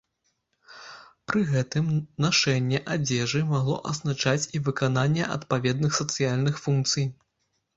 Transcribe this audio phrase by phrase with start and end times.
[1.31, 1.91] Пры гэтым
[2.25, 7.05] нашэнне адзежы магло азначаць і выкананне адпаведных сацыяльных функцый.